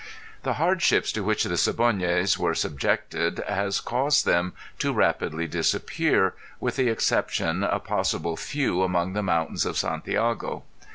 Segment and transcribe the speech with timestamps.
[0.41, 6.75] The hardships to which the Siboneyes were subjected has caused them to rapidly disappear, with
[6.77, 10.63] the exception a possible few among the mountains of Santiago.